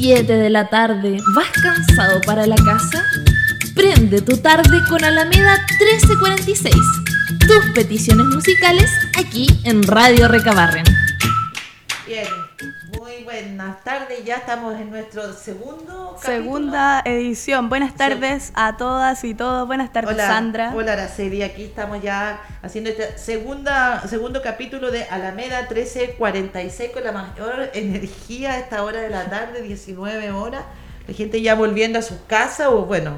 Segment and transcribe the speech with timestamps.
[0.00, 3.04] 7 de la tarde, ¿vas cansado para la casa?
[3.74, 6.74] Prende tu tarde con Alameda 1346.
[7.46, 10.84] Tus peticiones musicales aquí en Radio Recabarren.
[12.06, 12.26] Bien,
[13.68, 14.24] buenas tardes.
[14.24, 16.42] Ya estamos en nuestro segundo capítulo.
[16.42, 17.68] Segunda edición.
[17.68, 19.66] Buenas tardes a todas y todos.
[19.66, 20.72] Buenas tardes, Hola, Sandra.
[20.74, 21.42] Hola, Araceli.
[21.42, 28.52] Aquí estamos ya haciendo este segunda, segundo capítulo de Alameda 1346 con la mayor energía
[28.52, 30.62] a esta hora de la tarde, 19 horas.
[31.06, 33.16] La gente ya volviendo a sus casas o bueno,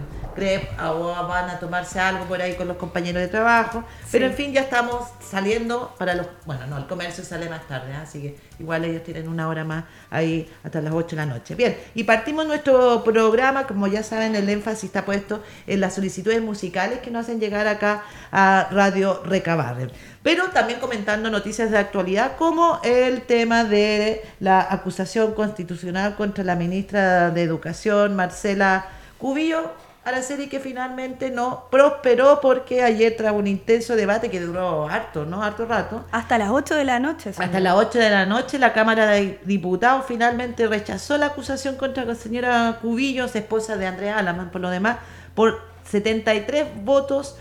[0.82, 3.84] o van a tomarse algo por ahí con los compañeros de trabajo.
[4.10, 6.26] Pero en fin, ya estamos saliendo para los...
[6.46, 8.02] Bueno, no, el comercio sale más tarde, ¿ah?
[8.02, 11.54] así que igual ellos tienen una hora más ahí hasta las 8 de la noche.
[11.54, 16.42] Bien, y partimos nuestro programa, como ya saben, el énfasis está puesto en las solicitudes
[16.42, 18.02] musicales que nos hacen llegar acá
[18.32, 19.90] a Radio Recabarren.
[20.22, 26.56] Pero también comentando noticias de actualidad, como el tema de la acusación constitucional contra la
[26.56, 28.86] ministra de Educación, Marcela
[29.18, 29.72] Cubillo,
[30.10, 35.42] Araceli, que finalmente no prosperó porque ayer tras un intenso debate que duró harto, ¿no?
[35.42, 36.04] Harto rato.
[36.12, 37.32] Hasta las 8 de la noche.
[37.32, 37.46] Sandra.
[37.46, 42.04] Hasta las 8 de la noche la Cámara de Diputados finalmente rechazó la acusación contra
[42.04, 44.98] la señora Cubillos, esposa de Andrea Alaman, por lo demás,
[45.34, 47.36] por 73 votos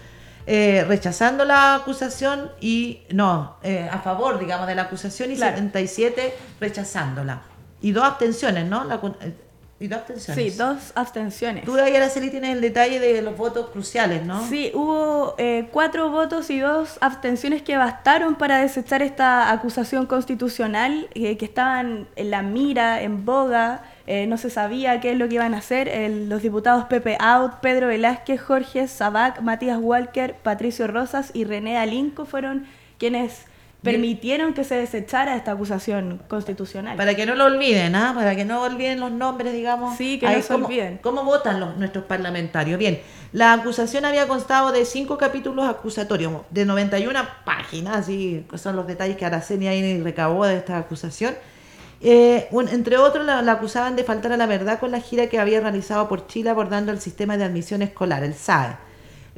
[0.51, 5.57] eh, rechazando la acusación y no, eh, a favor, digamos, de la acusación y Claro.
[5.57, 7.41] 77 rechazándola.
[7.81, 8.83] Y dos abstenciones, ¿no?
[8.83, 9.33] La eh,
[9.79, 10.53] y dos abstenciones.
[10.53, 11.63] Sí, dos abstenciones.
[11.65, 14.45] Tú ahí, Araceli, tienes el detalle de los votos cruciales, ¿no?
[14.47, 21.07] Sí, hubo eh, cuatro votos y dos abstenciones que bastaron para desechar esta acusación constitucional
[21.13, 23.83] eh, que estaban en la mira, en boga.
[24.07, 25.87] eh, no se sabía qué es lo que iban a hacer.
[25.87, 31.77] El- los diputados Pepe Out, Pedro Velázquez, Jorge Sabac, Matías Walker, Patricio Rosas y René
[31.77, 32.65] Alinco fueron
[32.97, 33.45] quienes
[33.83, 36.97] permitieron que se desechara esta acusación constitucional.
[36.97, 38.11] Para que no lo olviden, ¿ah?
[38.13, 39.95] Para que no olviden los nombres, digamos.
[39.97, 40.97] Sí, que no se cómo- olviden.
[41.01, 42.77] ¿Cómo votan los, nuestros parlamentarios?
[42.77, 42.99] Bien,
[43.31, 49.15] la acusación había constado de cinco capítulos acusatorios, de 91 páginas, así son los detalles
[49.15, 51.35] que Araceli ahí recabó de esta acusación.
[52.01, 55.27] Eh, un- entre otros, la, la acusaban de faltar a la verdad con la gira
[55.27, 58.77] que había realizado por Chile abordando el sistema de admisión escolar, el SAE.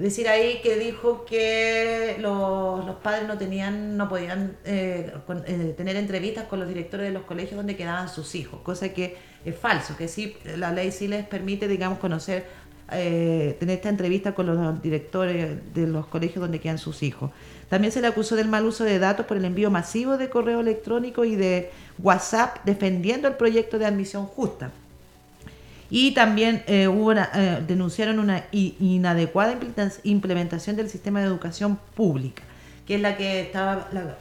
[0.02, 5.74] Decir, ahí que dijo que los, los padres no tenían, no podían eh, con- eh,
[5.78, 9.56] tener entrevistas con los directores de los colegios donde quedaban sus hijos, cosa que es
[9.56, 12.46] falso, que sí, la ley sí les permite, digamos, conocer,
[12.92, 17.30] eh, tener esta entrevista con los directores de los colegios donde quedan sus hijos.
[17.70, 20.62] También se le acusó del mal uso de datos por el envío masivo de correo
[20.62, 21.70] electrónico y de
[22.00, 24.72] WhatsApp defendiendo el proyecto de admisión justa.
[25.94, 29.58] Y también eh, hubo una- eh, denunciaron una inadecuada
[30.04, 32.44] implementación del sistema de educación pública,
[32.88, 34.16] que es la que estaba, la-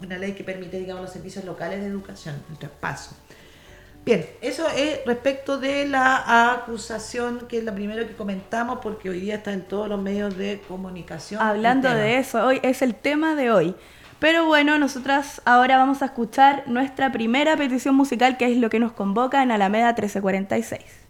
[0.00, 3.16] una ley que permite, digamos, los servicios locales de educación, el traspaso.
[4.04, 9.18] Bien, eso es respecto de la acusación, que es la primera que comentamos, porque hoy
[9.20, 11.42] día está en todos los medios de comunicación.
[11.42, 13.74] Hablando de eso, hoy es el tema de hoy.
[14.20, 18.78] Pero bueno, nosotras ahora vamos a escuchar nuestra primera petición musical, que es lo que
[18.78, 21.07] nos convoca en Alameda 1346.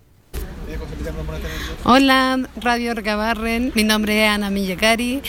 [1.84, 3.72] Hola, Radio Recabarren.
[3.74, 5.22] Mi nombre es Ana Millacari,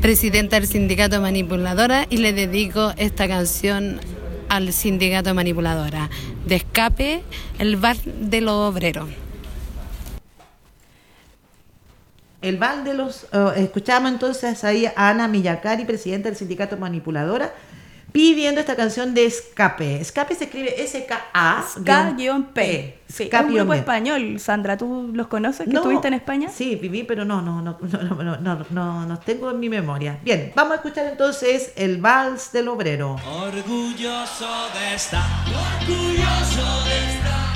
[0.00, 4.00] presidenta del sindicato Manipuladora, y le dedico esta canción
[4.48, 6.08] al sindicato Manipuladora.
[6.46, 7.22] De escape,
[7.58, 9.08] el bar de los obreros.
[12.40, 13.24] El Val de los...
[13.32, 17.52] eh, escuchamos entonces ahí a Ana Miyakari, presidenta del sindicato Manipuladora,
[18.12, 20.00] pidiendo esta canción de Escape.
[20.00, 21.64] Escape se escribe S-K-A.
[21.84, 22.98] K-P.
[23.44, 24.38] un grupo español.
[24.40, 25.68] Sandra, ¿tú los conoces?
[25.68, 26.48] ¿Que estuviste en España?
[26.48, 30.18] Sí, viví, pero no, no, no, no, no, no, tengo en mi memoria.
[30.22, 33.16] Bien, vamos a escuchar entonces el vals del obrero.
[33.26, 35.24] Orgulloso de estar,
[35.82, 37.47] orgulloso de estar.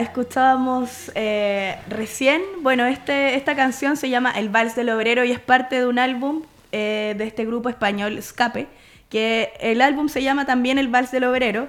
[0.00, 2.40] Escuchábamos eh, recién.
[2.62, 5.98] Bueno, este, esta canción se llama El Vals del Obrero y es parte de un
[5.98, 6.42] álbum
[6.72, 8.66] eh, de este grupo español Escape,
[9.10, 11.68] que el álbum se llama también El Vals del Obrero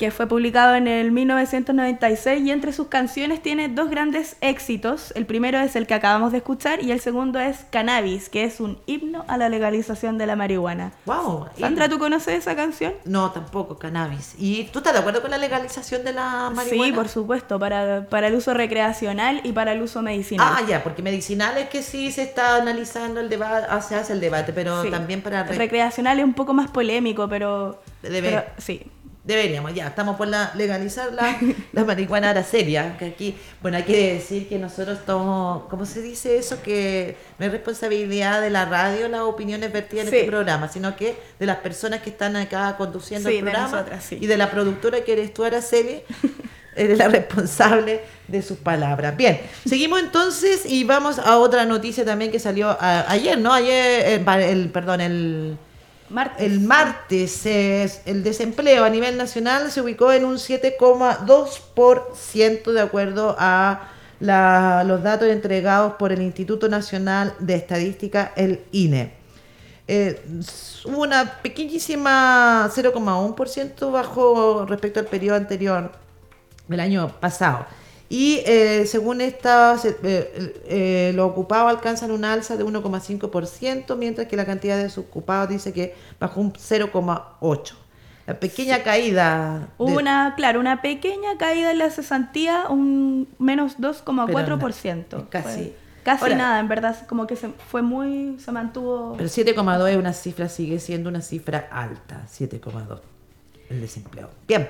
[0.00, 5.12] que fue publicado en el 1996 y entre sus canciones tiene dos grandes éxitos.
[5.14, 8.60] El primero es el que acabamos de escuchar y el segundo es Cannabis, que es
[8.60, 10.92] un himno a la legalización de la marihuana.
[11.04, 11.48] Wow.
[11.58, 12.94] Sandra, ¿tú conoces esa canción?
[13.04, 14.34] No, tampoco, cannabis.
[14.38, 16.86] ¿Y tú estás de acuerdo con la legalización de la marihuana?
[16.86, 20.46] Sí, por supuesto, para, para el uso recreacional y para el uso medicinal.
[20.50, 24.14] Ah, ya, porque medicinal es que sí se está analizando el debate, ah, se hace
[24.14, 24.90] el debate, pero Sí.
[24.90, 25.42] también para...
[25.44, 27.82] re- Recreacional es un poco más polémico, pero...
[28.02, 28.86] Debe- pero sí.
[29.30, 31.38] Deberíamos, ya, estamos por la, legalizar la,
[31.72, 36.02] la marihuana ahora seria, que aquí, bueno, hay que decir que nosotros estamos, ¿cómo se
[36.02, 36.60] dice eso?
[36.62, 40.16] Que no es responsabilidad de la radio las opiniones vertidas en Sí.
[40.18, 43.76] este programa, sino que de las personas que están acá conduciendo Sí, el de programa
[43.76, 44.18] nosotras, sí.
[44.20, 46.02] y de la productora que eres tú, Araceli,
[46.76, 49.16] eres la responsable de sus palabras.
[49.16, 53.52] Bien, seguimos entonces y vamos a otra noticia también que salió a- ayer, ¿no?
[53.52, 55.56] Ayer, eh, pa- el, perdón, el...
[56.38, 63.36] El martes es- el desempleo a nivel nacional se ubicó en un 7,2% de acuerdo
[63.38, 63.88] a
[64.20, 69.14] los datos entregados por el Instituto Nacional de Estadística, el INE.
[69.88, 70.20] Eh,
[70.84, 75.90] una pequeñísima 0,1% bajo respecto al periodo anterior
[76.68, 77.66] del año pasado.
[78.12, 84.26] Y eh, según esta, se- eh, eh, los ocupados alcanzan una alza de 1,5%, mientras
[84.26, 87.74] que la cantidad de desocupados dice que bajó un 0,8%.
[88.26, 89.60] La pequeña caída.
[89.60, 95.04] de- Hubo una, claro, una pequeña caída en la cesantía, un menos 2,4%.
[95.08, 95.48] Pero na- casi.
[95.48, 99.14] Fue Casi Ahora- nada, en verdad, como que se fue muy, se mantuvo...
[99.18, 103.00] Pero 7,2 es una cifra, sigue siendo una cifra alta, 7,2
[103.68, 104.30] el desempleo.
[104.48, 104.68] Bien,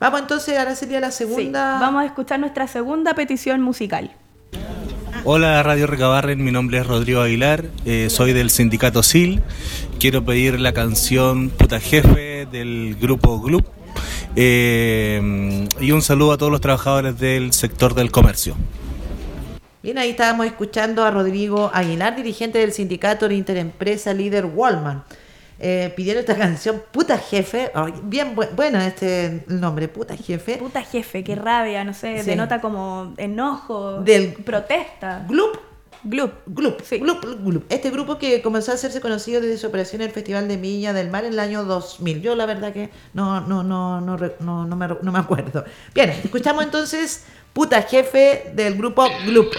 [0.00, 1.78] vamos entonces, ahora sería la Sí, segunda.
[1.78, 4.10] vamos a escuchar nuestra segunda petición musical.
[5.24, 9.42] Hola Radio Recabarren, mi nombre es Rodrigo Aguilar, eh, soy del sindicato SIL.
[9.98, 13.66] Quiero pedir la canción Puta Jefe del grupo Gloop
[14.34, 18.56] eh, y un saludo a todos los trabajadores del sector del comercio.
[19.82, 25.04] Bien, ahí estábamos escuchando a Rodrigo Aguilar, dirigente del sindicato de Interempresa líder Wallman.
[25.62, 27.70] Eh, pidieron esta canción, Puta Jefe.
[28.04, 30.56] Bien bu- bueno este nombre, Puta Jefe.
[30.56, 32.30] Puta jefe, qué rabia, no sé, Sí.
[32.30, 35.24] denota como enojo, Del- protesta.
[35.28, 35.56] Gloop.
[36.02, 36.32] Gloop.
[36.46, 36.98] Gloop, Sí.
[36.98, 37.64] Gloop, Gloop.
[37.68, 40.94] Este grupo que comenzó a hacerse conocido desde su operación en el Festival de Viña
[40.94, 42.22] del Mar en el año 2000.
[42.22, 45.62] Yo la verdad que no, no, no, no, no, no me, no me acuerdo.
[45.94, 49.52] Bien, escuchamos entonces Puta Jefe del grupo Gloop.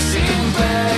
[0.00, 0.93] sempre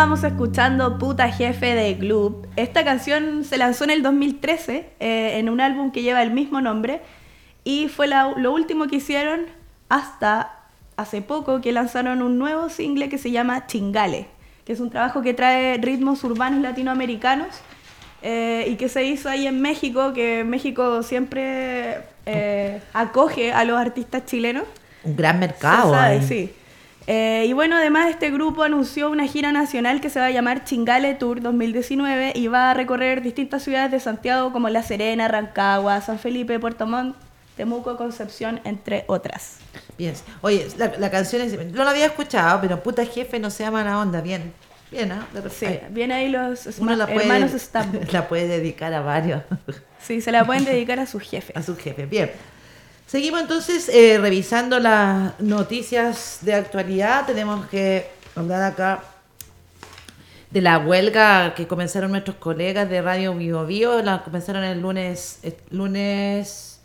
[0.00, 2.46] estábamos escuchando Puta Jefe de Gloop.
[2.56, 6.62] Esta canción se lanzó en el 2013 eh, en un álbum que lleva el mismo
[6.62, 7.02] nombre
[7.64, 9.40] y fue la- lo último que hicieron
[9.90, 10.52] hasta
[10.96, 14.28] hace poco que lanzaron un nuevo single que se llama Chingale,
[14.64, 17.48] que es un trabajo que trae ritmos urbanos latinoamericanos
[18.22, 23.78] eh, y que se hizo ahí en México, que México siempre eh, acoge a los
[23.78, 24.64] artistas chilenos.
[25.04, 25.90] Un gran mercado.
[25.92, 26.22] Se sabe, ahí.
[26.26, 26.52] sí.
[27.06, 30.64] Eh, y bueno, además este grupo anunció una gira nacional que se va a llamar
[30.64, 36.00] Chingale Tour 2019 y va a recorrer distintas ciudades de Santiago como La Serena, Rancagua,
[36.02, 37.16] San Felipe, Puerto Montt,
[37.56, 39.58] Temuco, Concepción, entre otras.
[39.98, 40.14] Bien.
[40.42, 41.52] Oye, la, la canción es.
[41.72, 44.20] No la había escuchado, pero puta jefe no se llama la onda.
[44.20, 44.52] Bien.
[44.90, 45.26] Bien, ¿ah?
[45.32, 48.00] De- Sí, viene ahí los la puede, hermanos Stambo.
[48.12, 49.42] la puede dedicar a varios.
[50.02, 51.56] Sí, se la pueden dedicar a sus jefes.
[51.56, 52.06] a su jefe.
[52.06, 52.30] Bien.
[53.10, 57.26] Seguimos entonces eh, revisando las noticias de actualidad.
[57.26, 59.02] Tenemos que hablar acá
[60.52, 64.00] de la huelga que comenzaron nuestros colegas de Radio Bio Bio.
[64.00, 66.80] La comenzaron el lunes, eh, lunes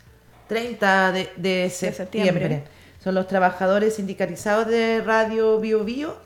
[0.48, 2.32] 30 de, de septiembre.
[2.32, 2.64] septiembre.
[3.04, 6.16] Son los trabajadores sindicalizados de Radio Bio Bio.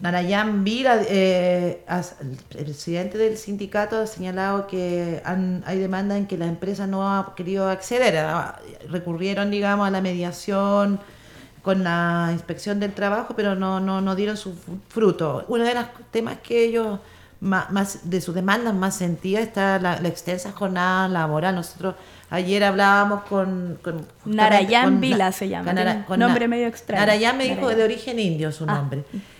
[0.00, 1.82] Narayan Vila, eh,
[2.20, 7.08] el presidente del sindicato, ha señalado que han- hay demanda en que la empresa no
[7.10, 8.18] ha querido acceder.
[8.18, 8.60] a-
[8.90, 11.00] recurrieron, digamos, a la mediación
[11.62, 14.54] con la inspección del trabajo, pero no, no, no dieron su
[14.88, 15.44] fruto.
[15.48, 17.00] Uno de los temas que ellos,
[17.40, 21.54] más, de sus demandas más sentidas, está la, la extensa jornada laboral.
[21.54, 21.94] Nosotros
[22.30, 23.78] ayer hablábamos con...
[23.82, 27.00] con Narayan con Vila se llama, con Nara- nombre medio extraño.
[27.00, 27.78] Narayan me dijo Narayan.
[27.78, 28.66] de origen indio su Ah.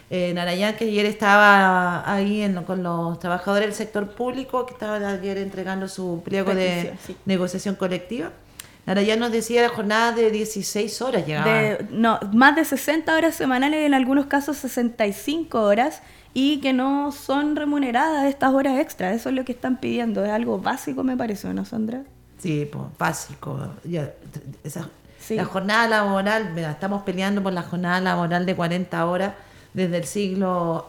[0.09, 5.03] Eh, Narayan, que ayer estaba ahí en con los trabajadores del sector público, que estaban
[5.05, 7.17] ayer entregando su pliego de sí.
[7.25, 8.31] negociación colectiva.
[8.87, 11.79] Narayan nos decía la jornada de 16 horas llegaba.
[11.91, 17.57] No, más de 60 horas semanales, en algunos casos 65 horas, y que no son
[17.57, 19.17] remuneradas estas horas extras.
[19.17, 20.25] Eso es lo que están pidiendo.
[20.25, 22.03] Es algo básico, me parece, ¿no, Sandra?
[22.39, 23.59] Sí, pues, básico.
[23.85, 24.13] Ya,
[24.63, 25.35] esa- Sí.
[25.35, 29.33] La jornada laboral, mira, estamos peleando por la jornada laboral de 40 horas
[29.77, 30.87] desde el siglo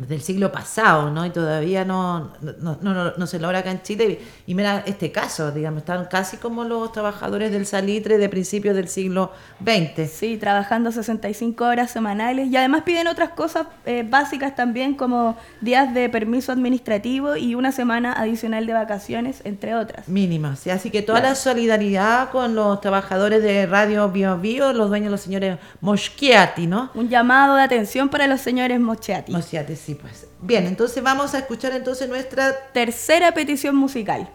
[0.00, 1.24] desde el siglo pasado, ¿no?
[1.26, 4.18] Y todavía no, no, no, no- se logra acá en Chile.
[4.46, 8.74] Y, y mira este caso, digamos, están casi como los trabajadores del salitre de principios
[8.74, 9.30] del siglo
[9.64, 10.10] XX.
[10.10, 15.92] Sí, trabajando 65 horas semanales y además piden otras cosas eh, básicas también como días
[15.94, 20.08] de permiso administrativo y una semana adicional de vacaciones, entre otras.
[20.08, 20.60] Mínimas.
[20.60, 20.70] ¿sí?
[20.70, 21.34] Así que toda Claro.
[21.34, 26.90] la solidaridad con los trabajadores de Radio Bio Bio, los dueños, los señores Moschiati, ¿no?
[26.94, 29.32] Un llamado de atención para los señores Mocheati.
[29.32, 30.26] Moschiati, sí, pues.
[30.40, 34.28] Bien, entonces vamos a escuchar entonces nuestra Tercera petición musical.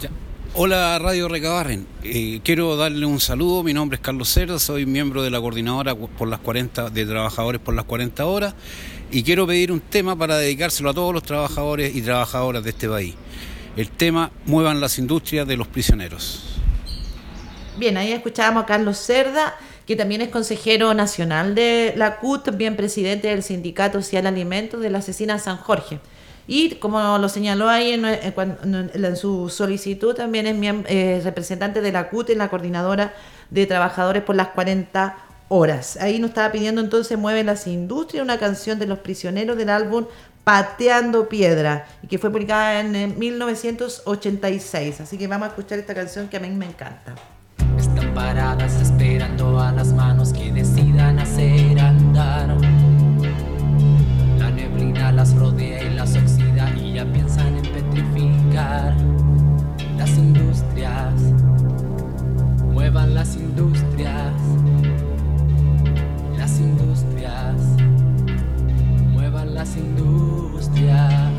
[0.00, 0.10] Ya.
[0.54, 5.22] Hola Radio Recabarren, Eh, quiero darle un saludo, mi nombre es Carlos Cerda, soy miembro
[5.22, 8.54] de la coordinadora por las 40 de trabajadores por las 40 horas
[9.10, 12.88] y quiero pedir un tema para dedicárselo a todos los trabajadores y trabajadoras de este
[12.88, 13.14] país.
[13.76, 16.42] El tema Muevan las industrias de los prisioneros.
[17.78, 19.54] Bien, ahí escuchábamos a Carlos Cerda,
[19.86, 24.90] que también es consejero nacional de la CUT, también presidente del Sindicato Social Alimentos de
[24.90, 26.00] la Asesina San Jorge.
[26.48, 30.56] Y como lo señaló ahí en, cuan- en- en su solicitud, también es
[30.88, 33.14] eh, representante de la CUT en la coordinadora
[33.50, 35.16] de trabajadores por las 40
[35.48, 35.96] horas.
[36.00, 40.06] Ahí nos estaba pidiendo entonces Mueve las Industrias, una canción de los prisioneros del álbum
[40.44, 45.00] Pateando Piedra, y que fue publicada en, eh, 1986.
[45.00, 47.14] Así que vamos a escuchar esta canción que a mí me encanta.
[48.16, 52.56] Paradas esperando a las manos que decidan hacer andar.
[54.38, 58.96] La neblina las rodea y las oxida y ya piensan en petrificar.
[59.98, 61.12] Las industrias,
[62.72, 64.32] muevan las industrias.
[66.38, 67.56] Las industrias,
[69.12, 71.35] muevan las industrias.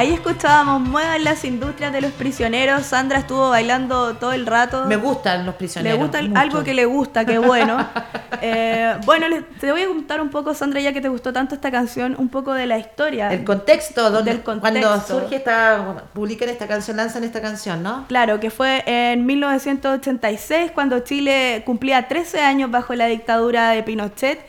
[0.00, 2.86] Ahí escuchábamos Muevan las industrias de los prisioneros.
[2.86, 4.86] Sandra estuvo bailando todo el rato.
[4.86, 5.98] Me gustan los prisioneros.
[5.98, 6.40] Le gusta mucho.
[6.40, 7.86] algo que le gusta, qué bueno.
[8.42, 9.26] Eh, bueno,
[9.60, 12.30] te voy a contar un poco, Sandra, ya que te gustó tanto esta canción, un
[12.30, 13.30] poco de la historia.
[13.30, 15.20] El contexto, donde, Del cuando contexto.
[15.20, 18.06] surge esta, publican esta canción, lanzan esta canción, ¿no?
[18.08, 24.40] Claro, que fue en 1986 cuando Chile cumplía 13 años bajo la dictadura de Pinochet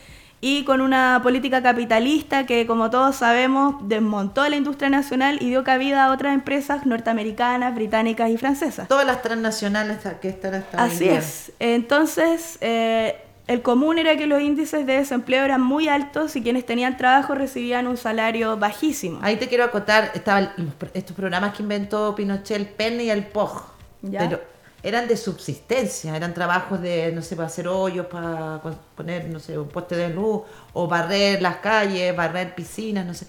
[0.44, 5.64] y con una política capitalista que, como todos sabemos, desmontó la industria nacional y dio
[5.64, 8.88] cabida a otras empresas norteamericanas, británicas y francesas.
[8.88, 11.52] Todas las transnacionales que están hasta Así es.
[11.60, 16.66] Entonces, eh, el común era que los índices de desempleo eran muy altos y quienes
[16.66, 19.20] tenían trabajo recibían un salario bajísimo.
[19.22, 20.54] Ahí te quiero acotar, estaban
[20.96, 23.64] estos programas que inventó Pinochet, el PEN y el POG.
[24.02, 24.22] Ya.
[24.22, 24.42] Pero
[24.84, 28.62] eran de subsistencia, eran trabajos de, no sé, para hacer hoyos, para
[28.96, 30.42] poner, no sé, un poste de luz,
[30.74, 33.28] o barrer las calles, barrer piscinas, no sé.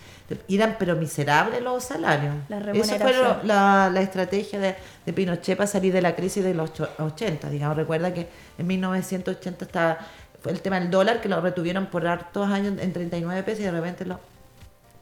[0.49, 2.35] Eran pero miserables los salarios.
[2.49, 6.43] La Eso fue lo- la, la estrategia de, de Pinochet para salir de la crisis
[6.43, 7.51] de los ocho- 80.
[7.51, 9.99] Digamos, recuerda que en 1980 estaba,
[10.41, 13.65] fue el tema del dólar, que lo retuvieron por hartos años en 39 pesos y
[13.65, 14.21] de repente lo,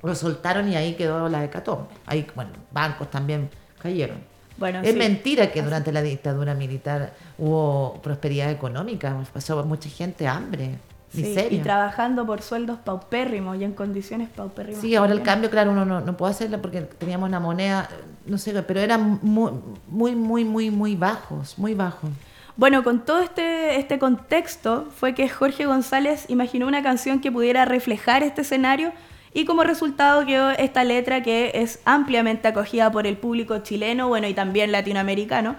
[0.03, 1.87] lo soltaron y ahí quedó la hecatombe.
[2.07, 4.19] Ahí, bueno, bancos también cayeron.
[4.61, 4.97] Bueno, es sí.
[4.97, 10.79] mentira que durante la dictadura militar hubo prosperidad económica, pasó mucha gente hambre,
[11.13, 11.59] Sí, miseria.
[11.59, 14.81] y trabajando por sueldos paupérrimos y en condiciones paupérrimas.
[14.81, 17.89] Sí, ahora el cambio, claro, uno no, no puede hacerlo porque teníamos una moneda,
[18.27, 19.51] no sé, pero eran muy,
[19.89, 22.11] muy, muy, muy, muy bajos, muy bajos.
[22.57, 27.65] Bueno, con todo este, este contexto fue que Jorge González imaginó una canción que pudiera
[27.65, 28.93] reflejar este escenario
[29.33, 34.27] y como resultado quedó esta letra que es ampliamente acogida por el público chileno, bueno,
[34.27, 35.57] y también latinoamericano,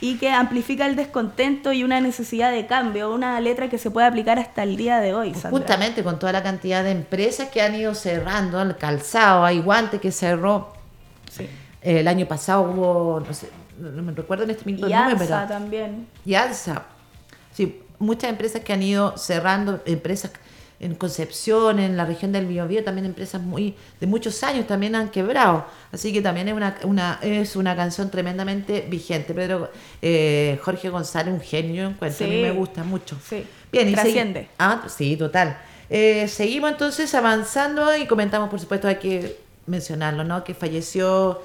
[0.00, 4.06] y que amplifica el descontento y una necesidad de cambio, una letra que se puede
[4.06, 5.32] aplicar hasta el día de hoy.
[5.32, 5.50] Sandra.
[5.50, 10.00] Justamente con toda la cantidad de empresas que han ido cerrando, el calzado, hay guante
[10.00, 10.74] que cerró.
[11.30, 11.44] Sí.
[11.80, 15.16] Eh, el año pasado hubo, no sé, no me recuerdo en este minuto Y ALSA
[15.18, 16.06] pero- también.
[16.26, 16.82] y alza.
[17.52, 20.32] Sí, muchas empresas que han ido cerrando, empresas
[20.84, 25.08] en Concepción, en la región del Biobío, también empresas muy de muchos años también han
[25.08, 25.64] quebrado.
[25.92, 29.32] Así que también es una, una, es una canción tremendamente vigente.
[29.34, 29.70] Pero
[30.02, 32.42] eh, Jorge González, un genio, encuentro, a mí Sí.
[32.42, 33.16] me gusta mucho.
[33.28, 33.46] Sí.
[33.72, 34.48] Bien, y Trasciende.
[34.58, 35.56] Ah, sí, total.
[35.90, 40.44] Eh, seguimos entonces avanzando y comentamos, por supuesto, hay que mencionarlo, ¿no?
[40.44, 41.40] Que falleció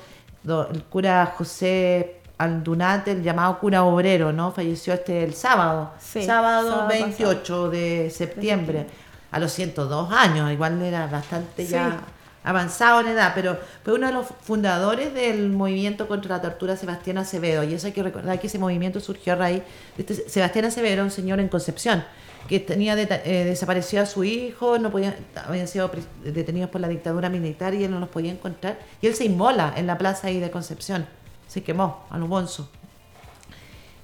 [0.45, 4.51] el cura José Aldunate, el llamado cura obrero, ¿no?
[4.51, 8.87] Falleció este el sábado, Sí, sábado sábado 28 de septiembre,
[9.31, 11.71] a los 102 años, igual era bastante Sí.
[11.73, 11.99] ya
[12.43, 17.17] avanzado en edad, pero fue uno de los fundadores del movimiento contra la tortura Sebastián
[17.17, 19.61] Acevedo, y eso hay que recordar que ese movimiento surgió a raíz
[19.97, 22.03] de este Sebastián Acevedo, era un señor en Concepción,
[22.47, 25.15] que tenía deta- eh, desaparecido a su hijo, no podía,
[25.45, 25.91] habían sido
[26.23, 29.73] detenidos por la dictadura militar y él no los podía encontrar, y él se inmola
[29.75, 31.05] en la plaza ahí de Concepción,
[31.47, 32.69] se quemó a lo bonzo.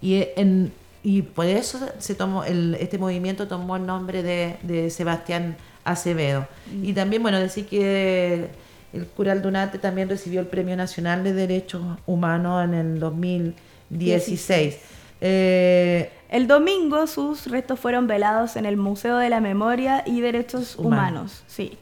[0.01, 0.73] Y, eh, en,
[1.07, 6.47] y por eso se tomó el, este movimiento tomó el nombre de, de Sebastián Acevedo.
[6.81, 8.49] Y también, bueno, decir que
[8.91, 14.77] el cura Aldunate también recibió el Premio Nacional de Derechos Humanos en el 2016.
[15.21, 20.75] Eh, El domingo sus restos fueron velados en el Museo de la Memoria y Derechos
[20.77, 21.11] Humanos.
[21.11, 21.43] Humanos.
[21.47, 21.77] Sí.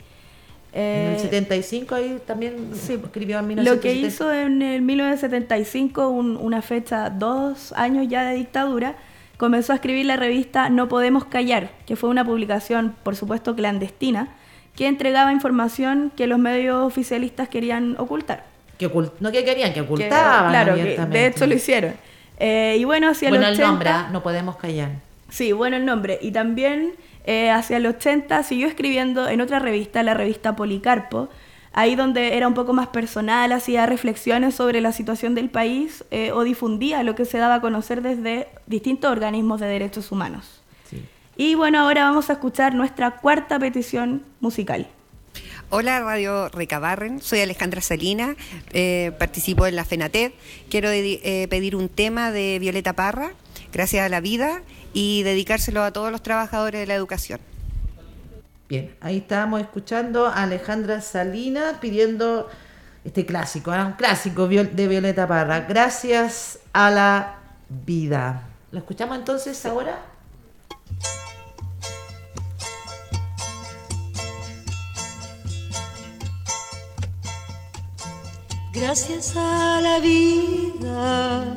[0.73, 4.07] en Eh, el 75 ahí también sí, escribió en Lo que 1970.
[4.07, 8.95] hizo en el 1975, un- una fecha, dos años ya de dictadura,
[9.37, 14.29] comenzó a escribir la revista No Podemos Callar, que fue una publicación, por supuesto, clandestina,
[14.75, 18.45] que entregaba información que los medios oficialistas querían ocultar.
[18.77, 21.93] Que ocult- no que querían, que Que, ocultaban claro, que de hecho lo hicieron.
[22.39, 23.67] Eh, y bueno, hacia Bueno, el el 80...
[23.67, 24.09] nombre, ¿ah?
[24.11, 24.89] no podemos callar.
[25.29, 26.17] Sí, bueno el nombre.
[26.21, 26.93] Y también
[27.25, 31.29] eh, hacia el 80 siguió escribiendo en otra revista, la revista Policarpo,
[31.73, 36.31] ahí donde era un poco más personal, hacía reflexiones sobre la situación del país eh,
[36.31, 40.61] o difundía lo que se daba a conocer desde distintos organismos de derechos humanos.
[40.89, 41.03] Sí.
[41.35, 44.87] Y bueno, ahora vamos a escuchar nuestra cuarta petición musical.
[45.69, 48.35] Hola Radio Recabarren, soy Alejandra Salina,
[48.73, 50.31] eh, participo en la FENATED.
[50.69, 53.31] Quiero eh, pedir un tema de Violeta Parra,
[53.71, 54.61] Gracias a la Vida,
[54.93, 57.39] y dedicárselo a todos los trabajadores de la educación.
[58.73, 62.49] Bien, ahí estábamos escuchando a Alejandra Salina pidiendo
[63.05, 63.85] este clásico, ¿ah?
[63.85, 65.59] un clásico de Violeta Parra.
[65.59, 67.35] Gracias a la
[67.69, 68.47] vida.
[68.71, 70.01] ¿Lo escuchamos entonces ahora?
[78.73, 81.53] Gracias a la vida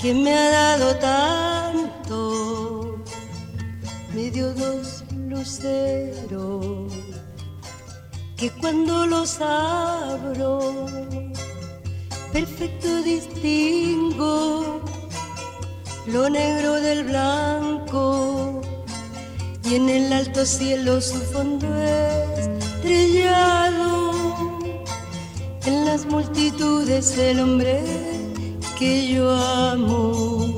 [0.00, 2.24] que me ha dado tanto,
[4.12, 6.92] me dio dos luceros
[8.36, 10.86] que cuando los abro,
[12.32, 14.80] perfecto distingo
[16.06, 18.62] lo negro del blanco
[19.64, 21.66] y en el alto cielo su fondo
[22.46, 24.12] estrellado.
[25.66, 27.82] En las multitudes el hombre
[28.78, 30.57] que yo amo.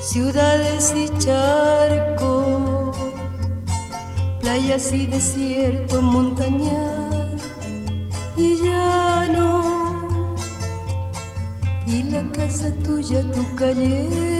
[0.00, 2.96] ciudades y charcos,
[4.40, 7.42] playas y desierto, montañas
[8.36, 10.06] y llano.
[11.86, 14.35] Y la casa tuya, tu calle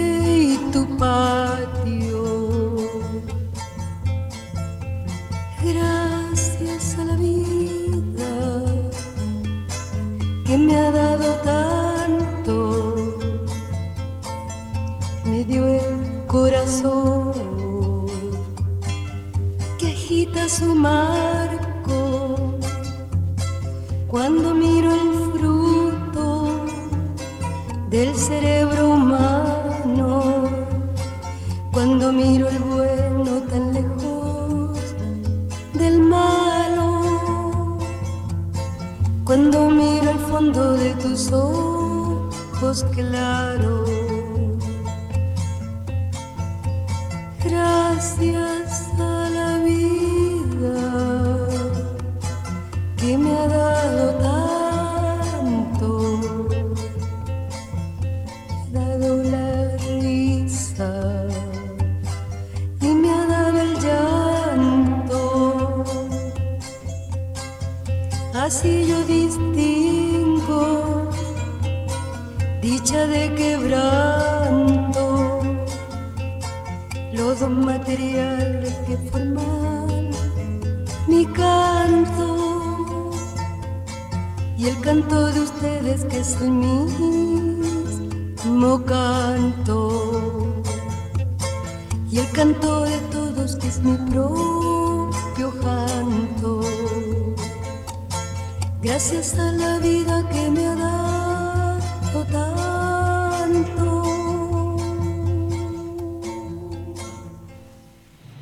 [98.97, 103.85] Gracias a la vida que me ha dado tanto.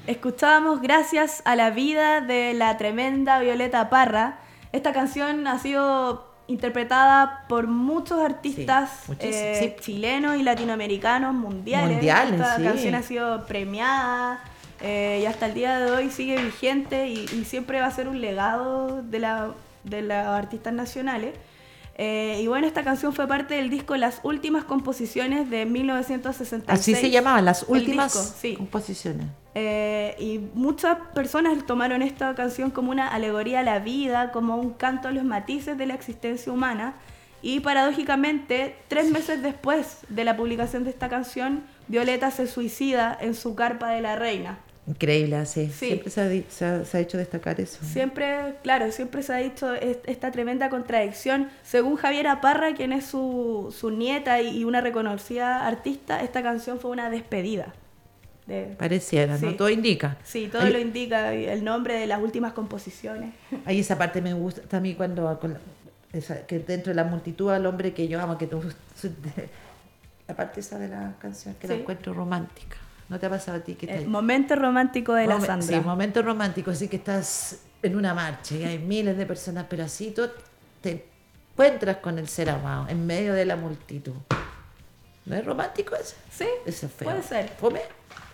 [0.07, 4.37] Escuchábamos Gracias a la vida de la tremenda Violeta Parra.
[4.71, 9.83] Esta canción ha sido interpretada por muchos artistas Sí, eh, sí.
[9.83, 11.97] chilenos y latinoamericanos mundiales.
[11.97, 12.63] Mundiales, Esta sí.
[12.63, 14.41] canción ha sido premiada
[14.79, 18.07] eh, y hasta el día de hoy sigue vigente y, y siempre va a ser
[18.07, 19.49] un legado de, la,
[19.85, 21.35] de los artistas nacionales.
[21.97, 26.67] Eh, y bueno, esta canción fue parte del disco Las Últimas Composiciones de 1966.
[26.67, 28.55] Así se llamaban las últimas disco, sí.
[28.55, 29.27] composiciones.
[29.53, 34.73] Eh, y muchas personas tomaron esta canción como una alegoría a la vida, como un
[34.73, 36.95] canto a los matices de la existencia humana.
[37.41, 43.35] Y paradójicamente, tres meses después de la publicación de esta canción, Violeta se suicida en
[43.35, 44.57] su carpa de la reina.
[44.87, 45.67] Increíble, así.
[45.67, 45.87] Sí.
[45.87, 47.83] Siempre se ha, se ha- se ha hecho destacar eso.
[47.83, 51.49] Siempre, claro, siempre se ha dicho es- esta tremenda contradicción.
[51.63, 56.91] Según Javiera Parra, quien es su, su nieta y una reconocida artista, esta canción fue
[56.91, 57.73] una despedida.
[58.45, 59.55] De- Pareciera, ¿no?
[59.55, 60.17] Todo indica.
[60.23, 63.33] Sí, todo Hay- lo indica, el nombre de las últimas composiciones.
[63.65, 65.59] Ahí esa parte me gusta también cuando con la-
[66.13, 68.61] esa- que dentro de la multitud al hombre que yo amo, que tú,
[70.27, 72.77] la parte esa de la canción que la encuentro romántica.
[73.09, 75.67] ¿No te ha pasado a ti que El te- momento romántico de la Sandra.
[75.79, 79.83] Sí, momento romántico, así que estás en una marcha y hay miles de personas, pero
[79.83, 80.23] así tú
[80.81, 81.05] te
[81.51, 84.13] encuentras con el ser amado en medio de la multitud.
[85.25, 86.15] ¿No es romántico eso?
[86.31, 87.09] Sí, Eso es feo.
[87.09, 87.49] puede ser.
[87.59, 87.81] ¿Fome?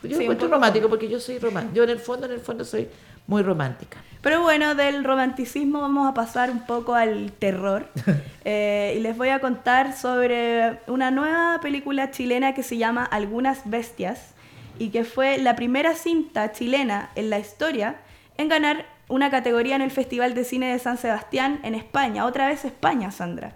[0.04, 1.76] Yo Sí, encuentro romántico porque yo soy romántica.
[1.76, 2.88] Yo en el fondo, en el fondo soy
[3.28, 3.98] muy romántica.
[4.22, 7.88] Pero bueno, del romanticismo vamos a pasar un poco al terror.
[8.44, 13.70] Eh, y les voy a contar sobre una nueva película chilena que se llama Algunas
[13.70, 14.32] Bestias
[14.82, 17.98] y que fue la primera cinta chilena en la historia
[18.38, 22.26] en ganar una categoría en el Festival de Cine de San Sebastián en España.
[22.26, 23.54] Otra vez España, Sandra.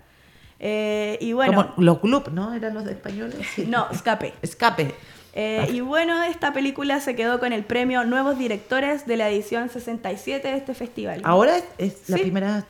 [0.59, 2.53] Eh, y bueno, Como los clubs, ¿no?
[2.53, 3.39] ¿Eran los de españoles?
[3.55, 3.65] Sí.
[3.67, 4.33] no, escape.
[4.43, 4.93] Escape.
[5.33, 9.69] Eh, y bueno, esta película se quedó con el premio Nuevos Directores de la edición
[9.69, 11.21] 67 de este festival.
[11.23, 12.65] Ahora es, es la primera.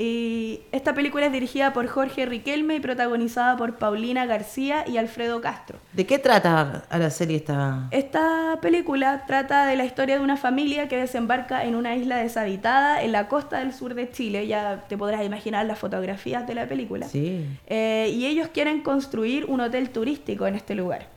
[0.00, 5.40] Y esta película es dirigida por Jorge Riquelme y protagonizada por Paulina García y Alfredo
[5.40, 5.80] Castro.
[5.92, 7.88] ¿De qué trata a la serie esta?
[7.90, 13.02] Esta película trata de la historia de una familia que desembarca en una isla deshabitada
[13.02, 14.46] en la costa del sur de Chile.
[14.46, 17.08] Ya te podrás imaginar las fotografías de la película.
[17.08, 17.44] Sí.
[17.66, 21.08] Eh, y ellos quieren construir un hotel turístico en este lugar.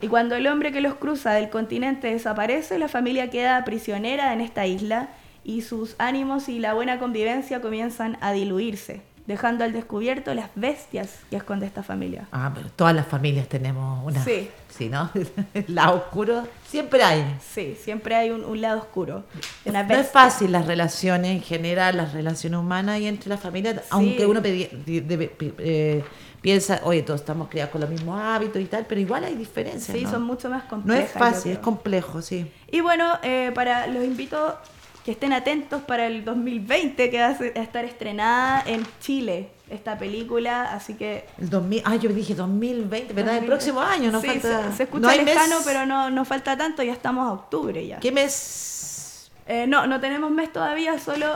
[0.00, 4.40] Y cuando el hombre que los cruza del continente desaparece, la familia queda prisionera en
[4.40, 5.10] esta isla
[5.44, 11.20] y sus ánimos y la buena convivencia comienzan a diluirse, dejando al descubierto las bestias
[11.30, 12.26] que esconde esta familia.
[12.32, 14.22] Ah, pero todas las familias tenemos una.
[14.24, 14.48] Sí.
[14.68, 15.10] Sí, ¿no?
[15.54, 17.36] El lado oscuro siempre hay.
[17.46, 19.24] Sí, siempre hay un, un lado oscuro.
[19.64, 23.82] Una No es fácil las relaciones en general, las relaciones humanas y entre las familias,
[23.90, 26.04] aunque uno eh,
[26.40, 29.96] piensa, oye, todos estamos criados con los mismos hábitos y tal, pero igual hay diferencias.
[29.96, 30.10] Sí, ¿no?
[30.10, 31.06] son mucho más No complejas.
[31.08, 32.50] es yo fácil, es complejo, sí.
[32.70, 34.56] Y bueno, eh, para los invito
[35.04, 40.72] que estén atentos para el 2020 que va a estar estrenada en Chile esta película,
[40.74, 43.38] así que El 2000, ah, yo dije 2020, ¿verdad?
[43.38, 43.46] El 2020.
[43.46, 44.70] próximo año, no Sí, falta.
[44.70, 45.64] Se, se escucha no lejano, mes.
[45.64, 47.98] pero no, no falta tanto, ya estamos a octubre ya.
[47.98, 49.30] ¿Qué mes?
[49.46, 51.26] Eh, no, no tenemos mes todavía, solo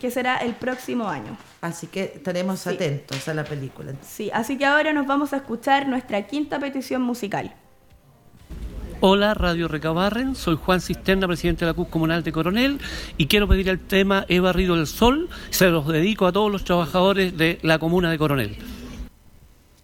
[0.00, 1.36] que será el próximo año.
[1.60, 2.70] Así que estaremos Sí.
[2.70, 3.92] atentos a la película.
[4.02, 7.54] Sí, así que ahora nos vamos a escuchar nuestra quinta petición musical.
[9.00, 12.80] Hola, Radio Recabarren, soy Juan Cisterna, presidente de la CUS Comunal de Coronel,
[13.18, 16.64] y quiero pedir el tema He barrido el sol, se los dedico a todos los
[16.64, 18.56] trabajadores de la comuna de Coronel.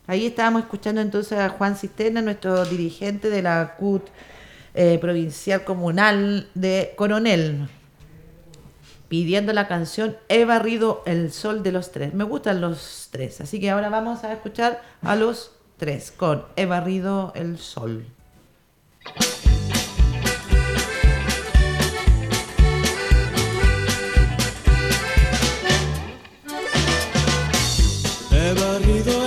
[0.06, 4.08] Ahí estábamos escuchando entonces a Juan Cisterna, nuestro dirigente de la CUT
[4.72, 7.68] eh, provincial comunal de Coronel,
[9.08, 12.14] pidiendo la canción He barrido el sol de los tres.
[12.14, 16.64] Me gustan los tres, así que ahora vamos a escuchar a los tres con He
[16.64, 18.06] barrido el sol.
[28.30, 29.21] He barrido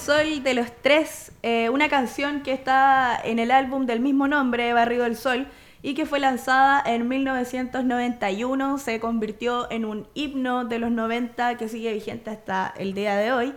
[0.00, 4.68] sol de los tres, eh, una canción que está en el álbum del mismo nombre,
[4.68, 5.46] He barrido el sol,
[5.82, 11.68] y que fue lanzada en 1991, se convirtió en un himno de los 90 que
[11.68, 13.54] sigue vigente hasta el día de hoy.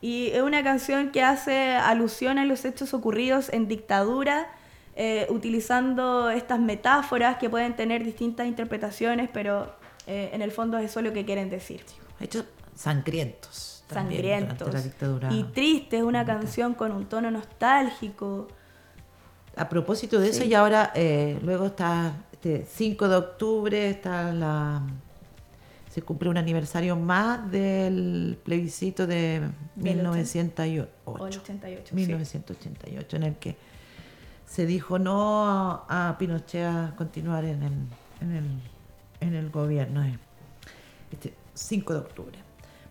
[0.00, 4.48] Y es una canción que hace alusión a los hechos ocurridos en dictadura,
[4.94, 9.74] eh, utilizando estas metáforas que pueden tener distintas interpretaciones, pero
[10.06, 11.82] eh, en el fondo es eso lo que quieren decir.
[12.20, 13.75] Hechos sangrientos.
[13.94, 14.72] Sangrientos.
[14.74, 15.32] la dictadura.
[15.32, 18.48] Y triste, es una canción con un tono nostálgico.
[19.56, 20.48] A propósito de eso, Sí.
[20.48, 24.82] y ahora eh, luego está este 5 de octubre, está la
[25.90, 29.40] se cumple un aniversario más del plebiscito de
[29.76, 31.94] Del 1988, 88, sí.
[31.94, 33.56] 1988, en el que
[34.44, 37.72] se dijo no a, a Pinochet a continuar en el,
[38.20, 38.44] en el,
[39.20, 40.04] en el gobierno.
[41.10, 42.38] Este 5 de octubre.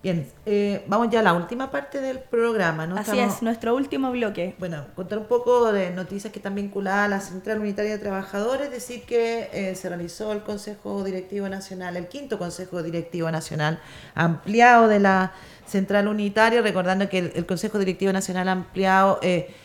[0.06, 2.86] Bien, eh, vamos ya a la última parte del programa.
[2.86, 2.95] ¿no?
[2.95, 4.53] Así Estamos- es, nuestro último bloque.
[4.60, 8.70] bueno, contar un poco de noticias que están vinculadas a la Central Unitaria de Trabajadores,
[8.70, 13.80] decir que eh, se realizó el Consejo Directivo Nacional, el quinto Consejo Directivo Nacional
[14.14, 15.32] ampliado de la
[15.66, 19.56] Central Unitaria, recordando que el, el Consejo Directivo Nacional ampliado eh,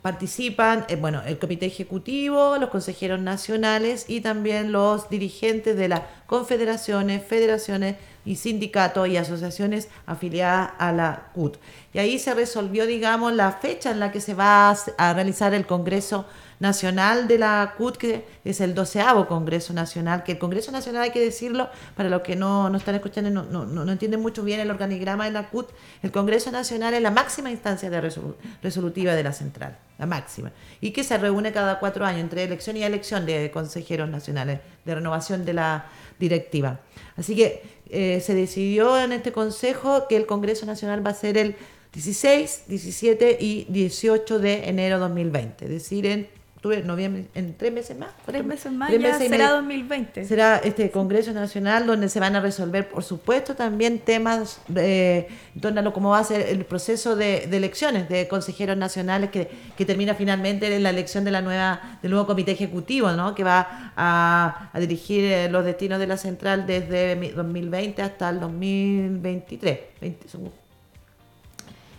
[0.00, 6.00] participan, eh, bueno, el Comité Ejecutivo, los consejeros nacionales y también los dirigentes de las
[6.26, 11.56] confederaciones, federaciones y sindicatos y asociaciones afiliadas a la CUT.
[11.92, 15.66] Y ahí se resolvió, digamos, la fecha en la que se va a, realizar el
[15.66, 16.26] Congreso
[16.60, 21.10] Nacional de la CUT, que es el doceavo Congreso Nacional, que el Congreso Nacional, hay
[21.10, 24.60] que decirlo, para los que no, no están escuchando no, no, no- entienden mucho bien
[24.60, 25.70] el organigrama de la CUT,
[26.02, 30.52] el Congreso Nacional es la máxima instancia de resolu- resolutiva de la central, la máxima,
[30.80, 34.94] y que se reúne cada cuatro años entre elección y elección de consejeros nacionales, de
[34.94, 35.86] renovación de la
[36.18, 36.80] directiva.
[37.16, 41.38] Así que eh, se decidió en este consejo que el Congreso Nacional va a ser
[41.38, 41.56] el
[41.92, 45.72] 16, 17 y 18 de enero 2020, es
[46.06, 46.28] en
[46.64, 48.10] octubre, noviembre, en tres meses más.
[48.24, 49.56] Tres meses más tres ya meses será medio.
[49.56, 50.24] 2020.
[50.24, 55.60] Será este Congreso Nacional donde se van a resolver, por supuesto, también temas eh, en
[55.60, 59.30] torno a lo cómo va a ser el proceso de, de elecciones de consejeros nacionales
[59.30, 63.34] que, que termina finalmente en la elección de la nueva del nuevo comité ejecutivo, ¿no?
[63.34, 68.30] que va a, a dirigir eh, los destinos de la central desde mi- 2020 hasta
[68.30, 69.78] el 2023.
[70.00, 70.64] 20 son-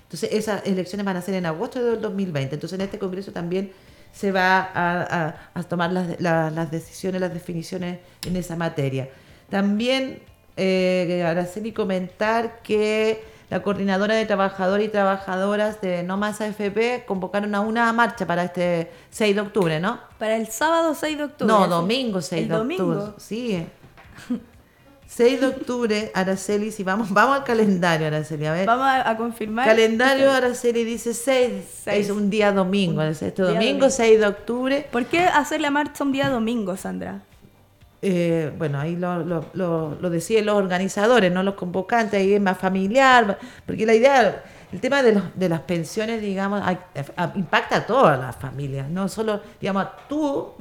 [0.06, 2.56] entonces, esas elecciones van a ser en agosto del 2020.
[2.56, 3.72] Entonces, en este Congreso también
[4.16, 9.10] se va a, a- a tomar las, la- las decisiones, las definiciones en esa materia.
[9.50, 10.20] También,
[10.58, 17.54] eh, Araceli, comentar que la coordinadora de trabajadores y trabajadoras de No Más AFP convocaron
[17.54, 20.00] a una marcha para este 6 de octubre, ¿no?
[20.18, 21.54] Para el sábado 6 de octubre.
[21.54, 22.78] No, domingo 6 El de octubre.
[22.78, 23.14] domingo.
[23.20, 23.68] Sí.
[25.16, 28.68] 6 de octubre, Araceli, si vamos, vamos al calendario, Araceli, a ver.
[28.68, 29.66] Vamos a, a confirmar.
[29.66, 31.52] Calendario Araceli dice 6,
[31.86, 32.06] Seis.
[32.06, 33.90] es un día domingo, Un es este día domingo domingo.
[33.90, 34.88] 6 de octubre.
[34.92, 37.22] ¿Por qué hacer la marcha un día domingo, Sandra?
[38.02, 42.42] Eh, bueno, ahí lo, lo, lo, lo deciden los organizadores, no los convocantes, ahí es
[42.42, 47.78] más familiar, porque la idea, el tema de, los, de las pensiones, digamos, a- impacta
[47.78, 50.52] a todas las familias, no solo, digamos, tú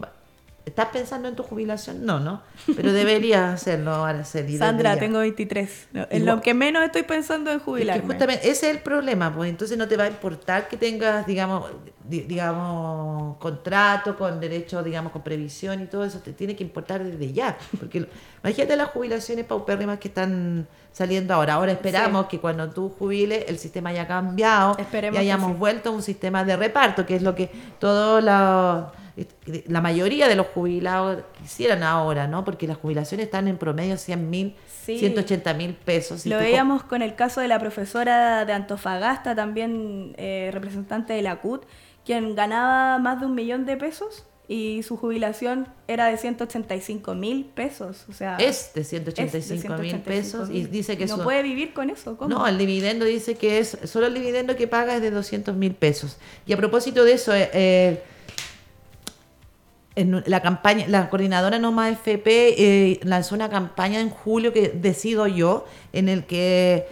[0.66, 2.42] estás pensando en tu jubilación, no, no,
[2.74, 4.56] pero deberías hacerlo, Araceli.
[4.56, 4.98] Sandra, deberías.
[5.10, 5.88] tengo 23.
[5.92, 8.02] No, En Igual- lo que menos estoy pensando en Es que jubilarme.
[8.06, 11.70] justamente ese es el problema, pues entonces no te va a importar que tengas, digamos,
[12.02, 17.02] di- digamos, contrato con derecho, digamos, con previsión y todo eso, te tiene que importar
[17.04, 18.06] desde ya, porque lo-
[18.42, 21.54] imagínate las jubilaciones paupérrimas que están saliendo ahora.
[21.54, 25.58] Ahora esperamos que cuando tú jubiles el sistema haya cambiado Esperemos y hayamos sí.
[25.58, 27.50] vuelto a un sistema de reparto, que es lo que
[27.80, 28.84] todos los
[29.66, 32.44] la mayoría de los jubilados quisieran ahora, ¿no?
[32.44, 34.98] Porque las jubilaciones están en promedio 100 mil, Sí.
[34.98, 36.26] 180 mil pesos.
[36.26, 41.36] Lo veíamos con el caso de la profesora de Antofagasta, también eh, representante de la
[41.40, 41.62] CUT,
[42.04, 47.46] quien ganaba más de un millón de pesos y su jubilación era de 185 mil
[47.46, 48.04] pesos.
[48.10, 50.68] O sea, Es de es de 185 mil pesos y 185.000.
[50.70, 52.18] dice que no su- puede vivir con eso.
[52.18, 52.28] ¿cómo?
[52.28, 55.74] No, el dividendo dice que es, solo el dividendo que paga es de 200 mil
[55.74, 56.18] pesos.
[56.46, 58.02] Y a propósito de eso, eh, eh,
[59.96, 65.26] en la campaña, la coordinadora Noma FP eh, lanzó una campaña en julio que decido
[65.26, 66.88] yo, en el que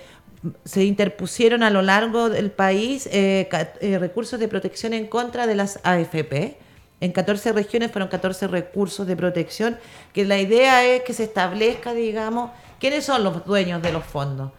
[0.64, 3.48] se interpusieron a lo largo del país eh,
[3.80, 6.58] eh, recursos de protección en contra de las AFP.
[7.00, 9.78] En 14 regiones fueron 14 recursos de protección,
[10.12, 14.52] que la idea es que se establezca, digamos, quiénes son los dueños de los fondos,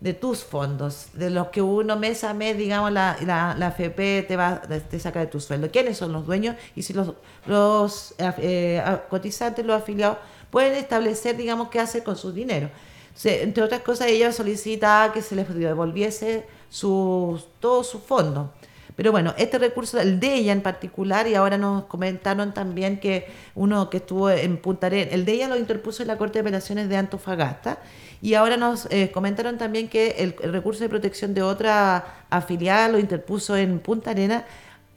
[0.00, 4.22] de tus fondos, de los que uno mes a mes, digamos, la, la, la AFP
[4.22, 5.70] te, va, te saca de tu sueldo.
[5.70, 6.56] ¿Quiénes son los dueños?
[6.76, 7.14] Y si los,
[7.46, 10.18] los eh, cotizantes, los afiliados,
[10.50, 12.70] pueden establecer, digamos, qué hacer con su dinero.
[13.24, 18.50] Entre otras cosas, ella solicita que se les devolviese sus, todos sus fondos.
[18.98, 23.28] Pero bueno, este recurso, el de ella en particular, y ahora nos comentaron también que
[23.54, 26.40] uno que estuvo en Punta Arenas, el de ella lo interpuso en la Corte de
[26.40, 27.78] Apelaciones de Antofagasta,
[28.20, 32.98] y ahora nos eh, comentaron también que el, recurso de protección de otra afiliada lo
[32.98, 34.42] interpuso en Punta Arenas.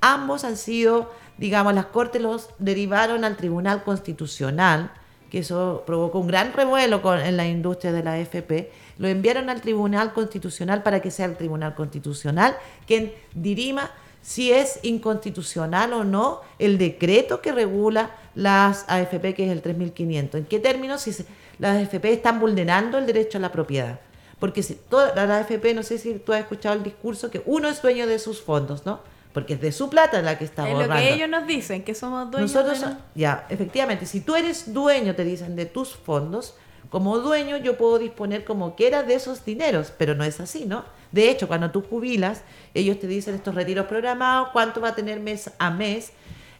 [0.01, 4.89] Ambos han sido, digamos, las Cortes los derivaron al Tribunal Constitucional,
[5.29, 8.71] que eso provocó un gran revuelo con- en la industria de la FP,
[9.01, 13.89] lo enviaron al Tribunal Constitucional para que sea el Tribunal Constitucional quien dirima
[14.21, 20.39] si es inconstitucional o no el decreto que regula las AFP, que es el 3500.
[20.41, 21.01] ¿En qué términos?
[21.01, 21.25] Si se-
[21.57, 23.99] las AFP están vulnerando el derecho a la propiedad.
[24.39, 27.67] Porque si toda la AFP, no sé si tú has escuchado el discurso, que uno
[27.69, 28.99] es dueño de sus fondos, ¿no?
[29.33, 31.03] Porque es de su plata la que está Es lo borrando.
[31.03, 32.95] que ellos nos dicen, que somos dueños Nosotros, de...
[33.15, 36.53] ya, efectivamente, si tú eres dueño, te dicen, de tus fondos,
[36.91, 40.85] como dueño yo puedo disponer como quiera de esos dineros, pero no es así, ¿no?
[41.11, 42.43] De hecho, cuando tú jubilas,
[42.75, 46.11] ellos te dicen estos retiros programados, cuánto va a tener mes a mes,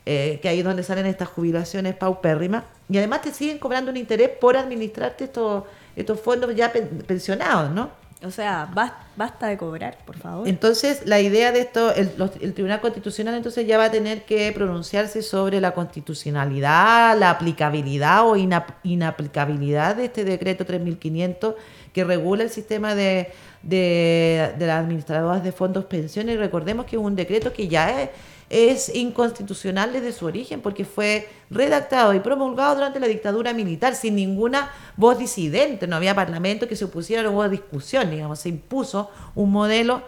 [0.05, 3.97] eh, que ahí es donde salen estas jubilaciones paupérrimas, y además te siguen cobrando un
[3.97, 5.65] interés por administrarte estos,
[5.95, 8.00] estos fondos ya pen- pensionados, ¿no?
[8.24, 10.47] O sea, bas- basta de cobrar, por favor.
[10.47, 14.24] Entonces, la idea de esto, el, los- el Tribunal Constitucional entonces ya va a tener
[14.26, 21.55] que pronunciarse sobre la constitucionalidad, la aplicabilidad o inap- inaplicabilidad de este decreto 3500
[21.93, 23.32] que regula el sistema de,
[23.63, 26.38] de, de las administradoras de fondos pensiones.
[26.39, 28.09] Recordemos que es un decreto que ya es,
[28.51, 34.15] es inconstitucional desde su origen porque fue redactado y promulgado durante la dictadura militar sin
[34.15, 39.09] ninguna voz disidente, no había parlamento que se opusiera, no hubo discusión, digamos, se impuso
[39.35, 40.01] un modelo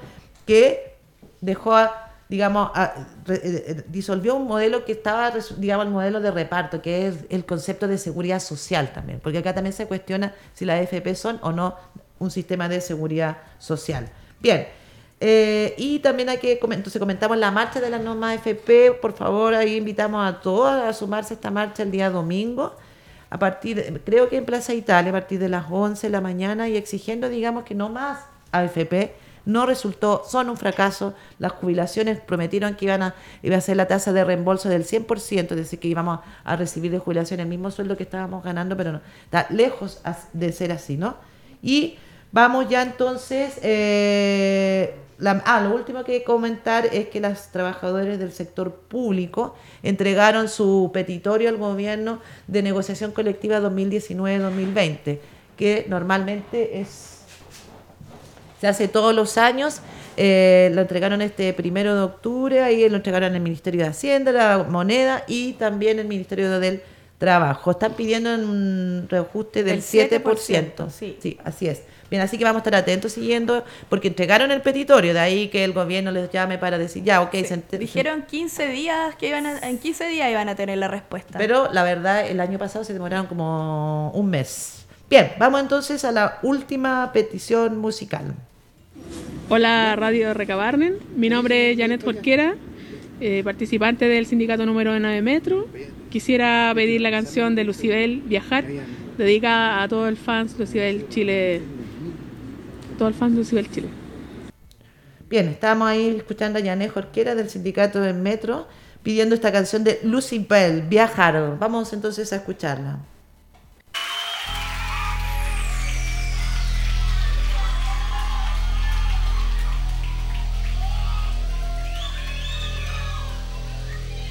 [0.45, 0.97] que
[1.39, 2.93] dejó, a- digamos, a-
[3.29, 7.45] eh, eh, disolvió un modelo que estaba, digamos, el modelo de reparto, que es el
[7.45, 11.51] concepto de seguridad social también, porque acá también se cuestiona si las AFP son o
[11.53, 11.75] no
[12.19, 14.09] un sistema de seguridad social.
[14.41, 14.67] Bien,
[15.25, 19.53] eh, y también hay que, entonces comentamos la marcha de la norma AFP, por favor,
[19.53, 22.75] ahí invitamos a todos a sumarse a esta marcha el día domingo,
[23.29, 26.67] a partir, creo que en Plaza Italia, a partir de las 11 de la mañana
[26.67, 28.19] y exigiendo, digamos, que no más
[28.51, 29.13] AFP,
[29.45, 31.13] no resultó, son un fracaso.
[31.39, 35.51] Las jubilaciones prometieron que iban a, iba a ser la tasa de reembolso del 100%,
[35.51, 38.91] es decir, que íbamos a recibir de jubilación el mismo sueldo que estábamos ganando, pero
[38.91, 40.01] no, está lejos
[40.33, 41.15] de ser así, ¿no?
[41.61, 41.97] Y
[42.33, 48.31] vamos ya entonces, eh, la- ah, lo último que comentar es que las trabajadores del
[48.31, 55.19] sector público entregaron su petitorio al gobierno de negociación colectiva 2019-2020,
[55.57, 57.09] que normalmente es
[58.59, 59.81] se hace todos los años.
[60.15, 64.59] eh, lo entregaron este primero de octubre, ahí lo entregaron el Ministerio de Hacienda, la
[64.69, 66.81] Moneda y también el Ministerio del
[67.17, 67.71] Trabajo.
[67.71, 70.21] Están pidiendo un reajuste del El 7%.
[70.23, 71.17] 7%, sí.
[71.19, 71.81] sí, así es.
[72.13, 75.63] Bien, así que vamos a estar atentos siguiendo, porque entregaron el petitorio, de ahí que
[75.63, 79.47] el gobierno les llame para decir, ya, ok, se ent- Dijeron 15 días que iban
[79.47, 81.39] a- en 15 días iban a tener la respuesta.
[81.39, 84.85] pero la verdad, el año pasado se demoraron como un mes.
[85.09, 88.35] Bien, vamos entonces a la última petición musical.
[89.49, 92.53] Hola Radio Recabarnen, mi nombre es Janet Jorquera,
[93.21, 95.67] eh, participante del sindicato número 9 Metro.
[96.11, 98.65] Quisiera pedir la canción de Lucibel Viajar,
[99.17, 101.61] dedicada a todo el fans Lucibel Chile,
[102.93, 103.89] todo el fans Lucibel Chile.
[105.29, 108.67] Bien, estamos ahí escuchando a Yané Jorquera del sindicato del Metro
[109.01, 111.57] pidiendo esta canción de Lucy Bell, Viajar.
[111.59, 112.99] Vamos entonces a escucharla.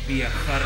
[0.09, 0.63] Viajar.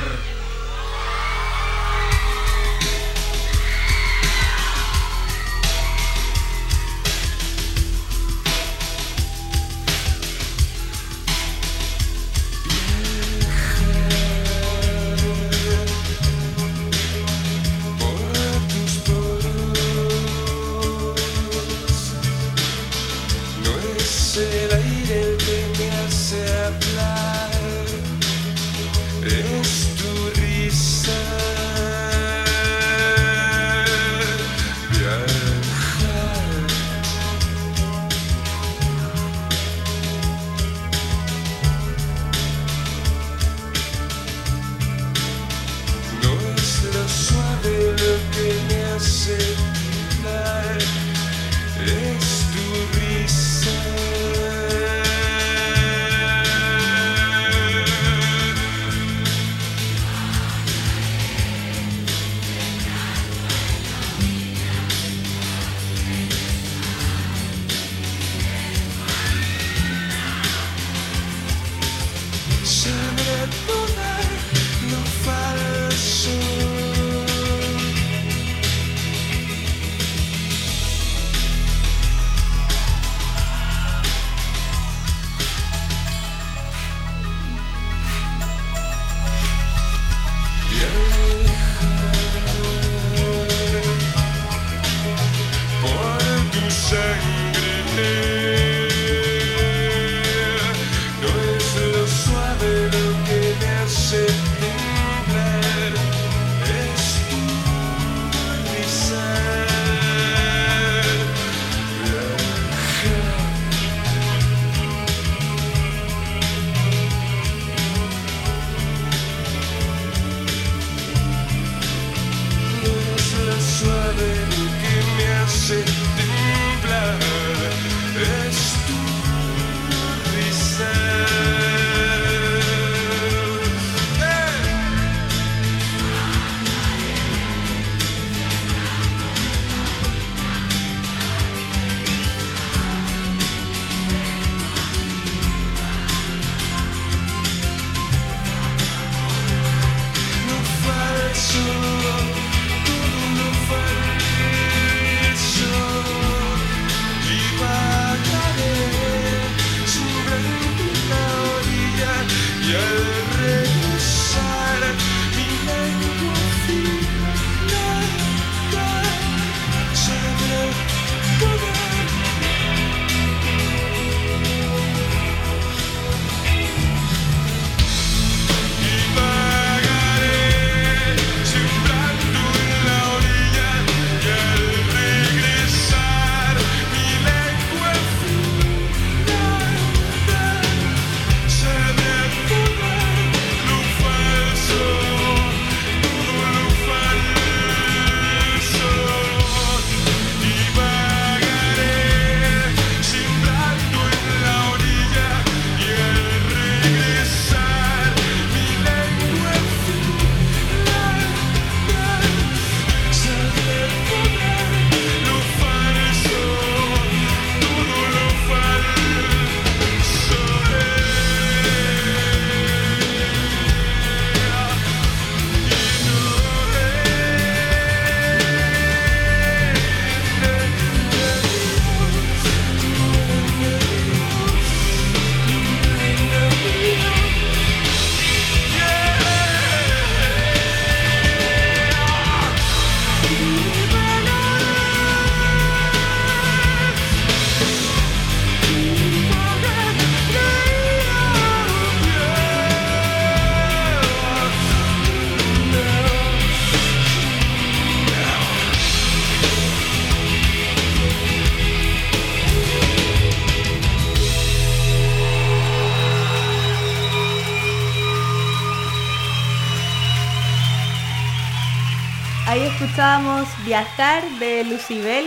[273.77, 275.27] Viajar de Lucibel.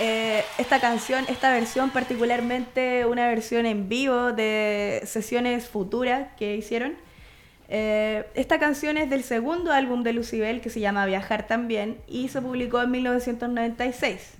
[0.00, 6.94] Eh, esta canción, esta versión, particularmente una versión en vivo de sesiones futuras que hicieron.
[7.68, 12.26] Eh, esta canción es del segundo álbum de Lucibel que se llama Viajar también y
[12.26, 14.32] se publicó en 1996.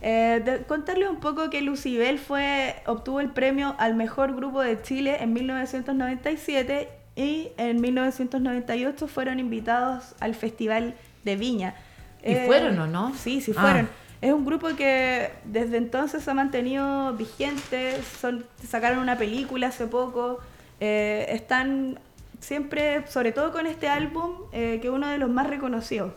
[0.00, 4.80] Eh, de- contarle un poco que Lucibel fue, obtuvo el premio al mejor grupo de
[4.80, 11.74] Chile en 1997 y en 1998 fueron invitados al Festival de Viña.
[12.32, 13.14] ¿Y fueron o no?
[13.14, 13.60] Sí, sí Ah.
[13.62, 13.88] fueron.
[14.22, 19.86] Es un grupo que desde entonces se ha mantenido vigente, son, sacaron una película hace
[19.86, 20.38] poco,
[20.80, 21.98] eh, están
[22.40, 26.12] siempre, sobre todo con este álbum, eh, que es uno de los más reconocidos.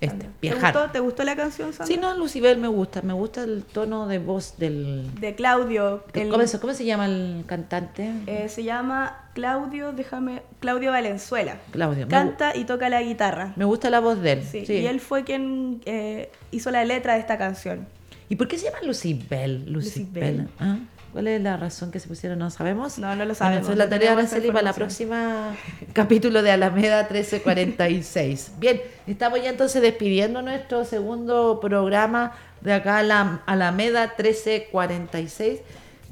[0.00, 1.86] Este, ¿Te gustó, ¿Te gustó la canción, Sandra?
[1.86, 5.10] Sí, no, Lucibel me gusta, me gusta el tono de voz del...
[5.20, 6.04] De Claudio.
[6.14, 8.10] el- ¿Cómo, se, cómo se llama el cantante?
[8.26, 11.56] eh, se llama Claudio, déjame, Claudio Valenzuela.
[11.70, 12.08] Claudio.
[12.08, 13.52] Canta y toca la guitarra.
[13.56, 14.42] Me gusta la voz de él.
[14.42, 14.72] Sí, sí.
[14.74, 17.86] Y él fue quien eh, hizo la letra de esta canción.
[18.30, 19.70] ¿Y por qué se llama Lucibel?
[19.70, 20.38] Lucibel.
[20.38, 20.48] Lucibel.
[20.60, 20.78] ¿Ah?
[21.12, 22.38] ¿Cuál es la razón que se pusieron?
[22.38, 22.98] ¿No sabemos?
[22.98, 23.74] No, no lo sabemos.
[23.76, 25.56] la tarea de Araceli para la próxima
[25.92, 28.52] capítulo de Alameda 1346.
[28.60, 35.60] Bien, estamos ya entonces despidiendo nuestro segundo programa de acá a la Alameda 1346.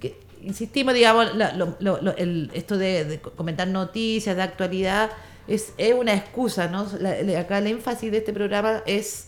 [0.01, 5.11] Que, insistimos, digamos, la- lo- lo- el- esto de, de comentar noticias de actualidad
[5.47, 6.89] es, es una excusa, ¿no?
[6.99, 9.28] La- acá el énfasis de este programa es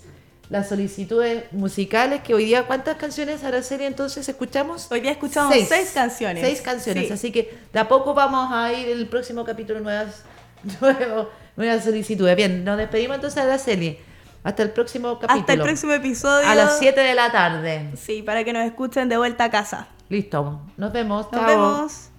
[0.50, 4.90] las solicitudes musicales, que hoy día, ¿cuántas canciones, Araceli, entonces escuchamos?
[4.90, 6.44] Hoy día escuchamos seis, canciones.
[6.44, 7.12] Seis canciones, Sí.
[7.12, 10.24] así que de a poco vamos a ir en el próximo capítulo nuevas,
[10.80, 12.34] nuevos- nuevas solicitudes.
[12.36, 13.98] Bien, nos despedimos entonces, Araceli.
[14.42, 15.40] Hasta el próximo capítulo.
[15.40, 16.48] Hasta el próximo episodio.
[16.48, 17.90] A las 7 de la tarde.
[17.96, 19.88] Sí, para que nos escuchen de vuelta a casa.
[20.08, 20.62] Listo.
[20.78, 21.30] Nos vemos.
[21.30, 21.46] Nos Chao.
[21.46, 22.09] vemos.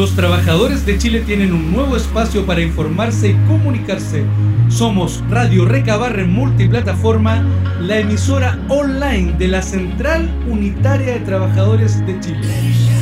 [0.00, 4.24] Los trabajadores de Chile tienen un nuevo espacio para informarse y comunicarse.
[4.70, 7.44] Somos Radio Recabarren Multiplataforma,
[7.82, 12.99] la emisora online de la Central Unitaria de Trabajadores de Chile.